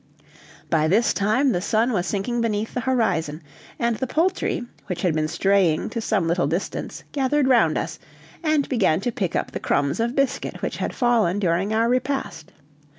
By 0.71 0.87
this 0.87 1.13
time 1.13 1.51
the 1.51 1.61
sun 1.61 1.91
was 1.93 2.07
sinking 2.07 2.41
beneath 2.41 2.73
the 2.73 2.79
horizon, 2.81 3.43
and 3.77 3.97
the 3.97 4.07
poultry, 4.07 4.63
which 4.87 5.03
had 5.03 5.13
been 5.13 5.27
straying 5.27 5.91
to 5.91 6.01
some 6.01 6.27
little 6.27 6.47
distance, 6.47 7.03
gathered 7.11 7.47
round 7.47 7.77
us, 7.77 7.99
and 8.41 8.67
began 8.67 8.99
to 9.01 9.11
pick 9.11 9.35
up 9.35 9.51
the 9.51 9.59
crumbs 9.59 9.99
of 9.99 10.15
biscuit 10.15 10.63
which 10.63 10.77
had 10.77 10.95
fallen 10.95 11.37
during 11.37 11.71
our 11.71 11.87
repast. 11.87 12.51